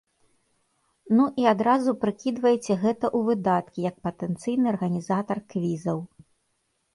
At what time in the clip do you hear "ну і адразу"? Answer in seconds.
1.17-1.93